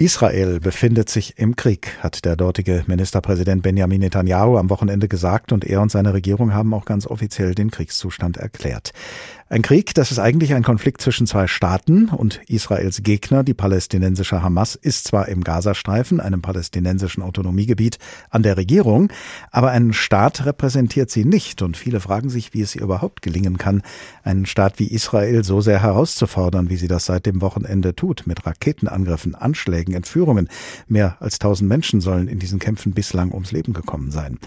[0.00, 5.62] Israel befindet sich im Krieg, hat der dortige Ministerpräsident Benjamin Netanyahu am Wochenende gesagt und
[5.62, 8.94] er und seine Regierung haben auch ganz offiziell den Kriegszustand erklärt.
[9.52, 14.44] Ein Krieg, das ist eigentlich ein Konflikt zwischen zwei Staaten und Israels Gegner, die palästinensische
[14.44, 17.98] Hamas, ist zwar im Gazastreifen, einem palästinensischen Autonomiegebiet,
[18.30, 19.12] an der Regierung,
[19.50, 23.58] aber einen Staat repräsentiert sie nicht und viele fragen sich, wie es ihr überhaupt gelingen
[23.58, 23.82] kann,
[24.22, 28.46] einen Staat wie Israel so sehr herauszufordern, wie sie das seit dem Wochenende tut, mit
[28.46, 30.48] Raketenangriffen, Anschlägen, Entführungen.
[30.86, 34.38] Mehr als tausend Menschen sollen in diesen Kämpfen bislang ums Leben gekommen sein.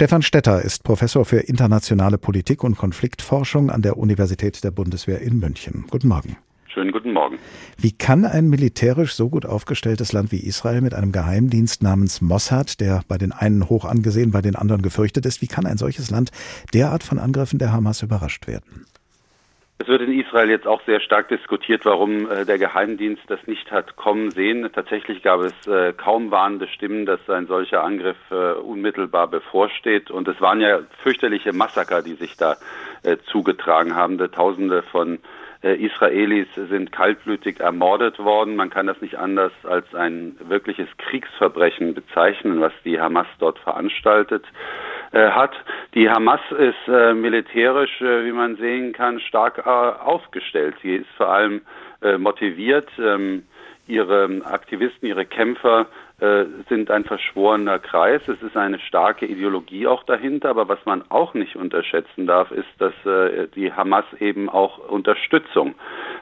[0.00, 5.38] Stefan Stetter ist Professor für internationale Politik und Konfliktforschung an der Universität der Bundeswehr in
[5.38, 5.84] München.
[5.90, 6.38] Guten Morgen.
[6.68, 7.36] Schönen guten Morgen.
[7.76, 12.80] Wie kann ein militärisch so gut aufgestelltes Land wie Israel mit einem Geheimdienst namens Mossad,
[12.80, 16.08] der bei den einen hoch angesehen, bei den anderen gefürchtet ist, wie kann ein solches
[16.08, 16.30] Land
[16.72, 18.86] derart von Angriffen der Hamas überrascht werden?
[19.80, 23.72] Es wird in Israel jetzt auch sehr stark diskutiert, warum äh, der Geheimdienst das nicht
[23.72, 24.68] hat kommen sehen.
[24.74, 30.10] Tatsächlich gab es äh, kaum warnende Stimmen, dass ein solcher Angriff äh, unmittelbar bevorsteht.
[30.10, 32.56] Und es waren ja fürchterliche Massaker, die sich da
[33.32, 34.18] zugetragen haben.
[34.30, 35.20] Tausende von
[35.62, 38.56] Israelis sind kaltblütig ermordet worden.
[38.56, 44.44] Man kann das nicht anders als ein wirkliches Kriegsverbrechen bezeichnen, was die Hamas dort veranstaltet.
[45.12, 45.52] Äh, hat.
[45.94, 50.76] Die Hamas ist äh, militärisch, äh, wie man sehen kann, stark aufgestellt.
[50.82, 51.62] Sie ist vor allem
[52.18, 52.88] motiviert.
[52.98, 53.42] Ähm,
[53.86, 55.86] ihre Aktivisten, ihre Kämpfer
[56.68, 58.20] sind ein verschworener Kreis.
[58.26, 60.50] Es ist eine starke Ideologie auch dahinter.
[60.50, 62.92] Aber was man auch nicht unterschätzen darf, ist, dass
[63.54, 65.74] die Hamas eben auch Unterstützung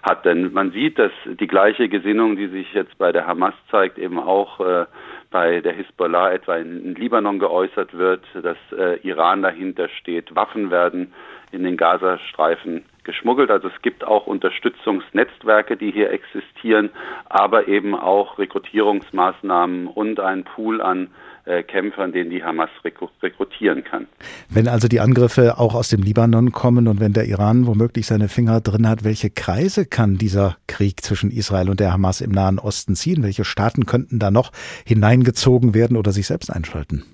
[0.02, 0.24] hat.
[0.24, 4.18] Denn man sieht, dass die gleiche Gesinnung, die sich jetzt bei der Hamas zeigt, eben
[4.18, 4.86] auch
[5.30, 10.34] bei der Hisbollah etwa in, Libanon geäußert wird, dass äh, Iran dahinter steht.
[10.34, 11.12] Waffen werden
[11.52, 13.50] in den Gazastreifen geschmuggelt.
[13.50, 16.90] Also es gibt auch Unterstützungsnetzwerke, die hier existieren,
[17.24, 21.08] aber eben auch Rekrutierungsmaßnahmen und ein Pool an
[21.46, 24.06] äh, Kämpfern, den die Hamas rekrutieren kann.
[24.50, 28.28] Wenn also die Angriffe auch aus dem Libanon kommen und wenn der Iran womöglich seine
[28.28, 32.58] Finger drin hat, welche Kreise kann dieser Krieg zwischen Israel und der Hamas im Nahen
[32.58, 33.22] Osten ziehen?
[33.22, 34.52] Welche Staaten könnten da noch
[34.84, 37.04] hineingezogen werden oder sich selbst einschalten?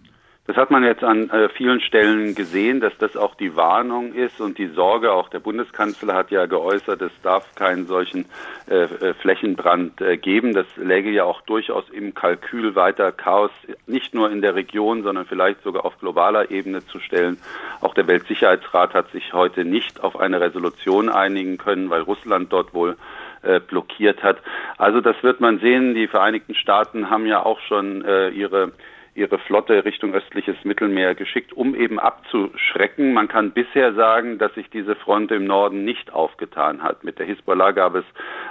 [0.46, 4.42] Das hat man jetzt an äh, vielen Stellen gesehen, dass das auch die Warnung ist
[4.42, 5.10] und die Sorge.
[5.10, 8.26] Auch der Bundeskanzler hat ja geäußert, es darf keinen solchen
[8.68, 10.52] äh, äh, Flächenbrand äh, geben.
[10.52, 13.52] Das läge ja auch durchaus im Kalkül weiter Chaos
[13.86, 17.38] nicht nur in der Region, sondern vielleicht sogar auf globaler Ebene zu stellen.
[17.80, 22.74] Auch der Weltsicherheitsrat hat sich heute nicht auf eine Resolution einigen können, weil Russland dort
[22.74, 22.98] wohl
[23.40, 24.42] äh, blockiert hat.
[24.76, 25.94] Also das wird man sehen.
[25.94, 28.72] Die Vereinigten Staaten haben ja auch schon äh, ihre
[29.14, 33.12] ihre Flotte Richtung östliches Mittelmeer geschickt, um eben abzuschrecken.
[33.12, 37.04] Man kann bisher sagen, dass sich diese Front im Norden nicht aufgetan hat.
[37.04, 38.04] Mit der Hisbollah gab es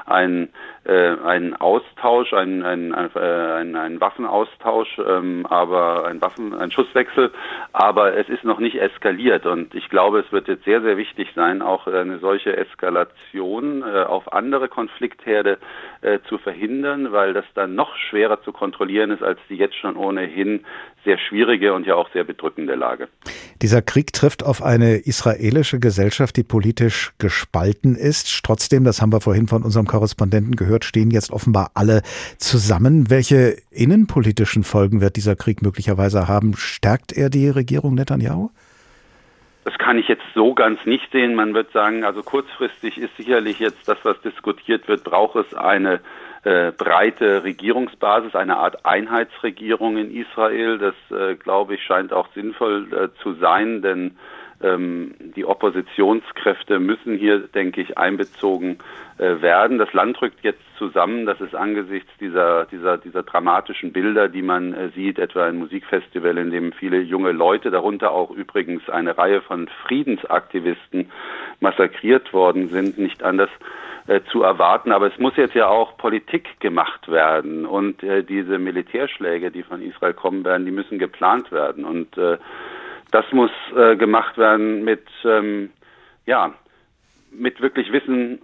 [0.05, 0.49] einen,
[0.83, 7.31] äh, einen Austausch, einen, einen, äh, einen, einen Waffenaustausch, ähm, aber ein Waffen, ein Schusswechsel,
[7.71, 11.29] aber es ist noch nicht eskaliert und ich glaube, es wird jetzt sehr, sehr wichtig
[11.35, 15.57] sein, auch eine solche Eskalation äh, auf andere Konfliktherde
[16.01, 19.95] äh, zu verhindern, weil das dann noch schwerer zu kontrollieren ist als die jetzt schon
[19.95, 20.65] ohnehin
[21.03, 23.07] sehr schwierige und ja auch sehr bedrückende Lage.
[23.63, 28.43] Dieser Krieg trifft auf eine israelische Gesellschaft, die politisch gespalten ist.
[28.43, 32.01] Trotzdem, das haben wir vorhin von unserem Korrespondenten gehört, stehen jetzt offenbar alle
[32.37, 33.09] zusammen.
[33.09, 36.57] Welche innenpolitischen Folgen wird dieser Krieg möglicherweise haben?
[36.57, 38.49] Stärkt er die Regierung Netanyahu?
[39.63, 41.33] Das kann ich jetzt so ganz nicht sehen.
[41.33, 46.01] Man wird sagen, also kurzfristig ist sicherlich jetzt das, was diskutiert wird, braucht es eine
[46.43, 50.77] äh, breite Regierungsbasis, eine Art Einheitsregierung in Israel.
[50.77, 54.17] Das, äh, glaube ich, scheint auch sinnvoll äh, zu sein, denn
[54.61, 58.77] die Oppositionskräfte müssen hier, denke ich, einbezogen
[59.17, 59.77] äh, werden.
[59.77, 61.25] Das Land rückt jetzt zusammen.
[61.25, 66.37] Das ist angesichts dieser, dieser, dieser dramatischen Bilder, die man äh, sieht, etwa ein Musikfestival,
[66.37, 71.11] in dem viele junge Leute, darunter auch übrigens eine Reihe von Friedensaktivisten
[71.59, 73.49] massakriert worden sind, nicht anders
[74.07, 74.91] äh, zu erwarten.
[74.91, 79.81] Aber es muss jetzt ja auch Politik gemacht werden und äh, diese Militärschläge, die von
[79.81, 82.37] Israel kommen werden, die müssen geplant werden und äh,
[83.13, 85.69] das muss äh, gemacht werden mit ähm,
[86.25, 86.53] ja
[87.31, 88.41] mit wirklich Wissen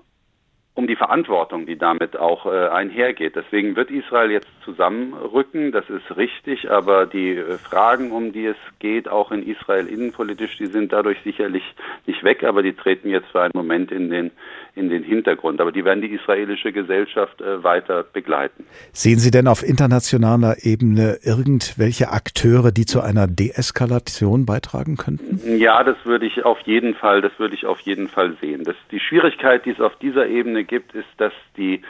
[0.75, 3.36] um die Verantwortung, die damit auch äh, einhergeht.
[3.36, 8.56] Deswegen wird Israel jetzt zusammenrücken, das ist richtig, aber die äh, Fragen, um die es
[8.80, 11.63] geht, auch in Israel innenpolitisch, die sind dadurch sicherlich
[12.06, 14.31] nicht weg, aber die treten jetzt für einen Moment in den,
[14.79, 15.59] in den Hintergrund.
[15.61, 18.65] Aber die werden die israelische Gesellschaft äh, weiter begleiten.
[18.93, 25.57] Sehen Sie denn auf internationaler Ebene irgendwelche Akteure, die zu einer Deeskalation beitragen könnten?
[25.57, 28.63] Ja, das würde ich auf jeden Fall, das würde ich auf jeden Fall sehen.
[28.63, 31.81] Das, die Schwierigkeit, die es auf dieser Ebene gibt, ist, dass die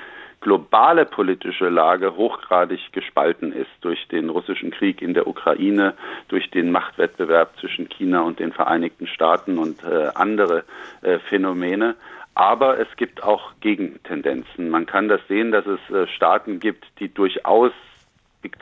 [0.41, 5.93] globale politische Lage hochgradig gespalten ist durch den russischen Krieg in der Ukraine,
[6.29, 10.63] durch den Machtwettbewerb zwischen China und den Vereinigten Staaten und äh, andere
[11.01, 11.95] äh, Phänomene.
[12.39, 14.69] Aber es gibt auch Gegentendenzen.
[14.69, 17.73] Man kann das sehen, dass es äh, Staaten gibt, die durchaus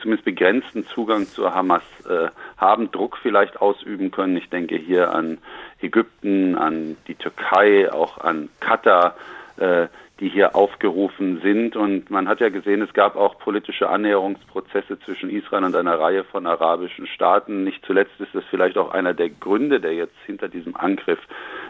[0.00, 4.36] zumindest begrenzten Zugang zur Hamas äh, haben, Druck vielleicht ausüben können.
[4.36, 5.38] Ich denke hier an
[5.80, 9.14] Ägypten, an die Türkei, auch an Katar,
[9.58, 9.86] äh,
[10.18, 11.76] die hier aufgerufen sind.
[11.76, 16.24] Und man hat ja gesehen, es gab auch politische Annäherungsprozesse zwischen Israel und einer Reihe
[16.24, 17.62] von arabischen Staaten.
[17.62, 21.20] Nicht zuletzt ist das vielleicht auch einer der Gründe, der jetzt hinter diesem Angriff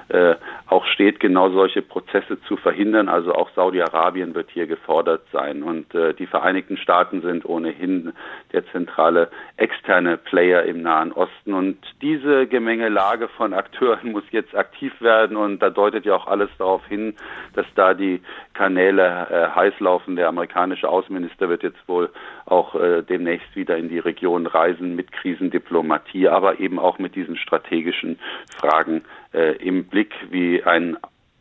[0.09, 3.09] äh, auch steht, genau solche Prozesse zu verhindern.
[3.09, 5.63] Also auch Saudi-Arabien wird hier gefordert sein.
[5.63, 8.13] Und äh, die Vereinigten Staaten sind ohnehin
[8.53, 11.55] der zentrale externe Player im Nahen Osten.
[11.55, 15.37] Und diese Gemengelage von Akteuren muss jetzt aktiv werden.
[15.37, 17.15] Und da deutet ja auch alles darauf hin,
[17.55, 18.21] dass da die
[18.55, 20.17] Kanäle äh, heiß laufen.
[20.17, 22.11] Der amerikanische Außenminister wird jetzt wohl
[22.51, 27.37] auch äh, demnächst wieder in die Region reisen mit Krisendiplomatie, aber eben auch mit diesen
[27.37, 28.19] strategischen
[28.59, 29.03] Fragen
[29.33, 30.97] äh, im Blick, wie ein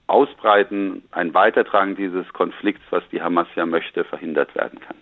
[0.08, 4.96] Ausbreiten, ein Weitertragen dieses Konflikts, was die Hamas ja möchte, verhindert werden kann.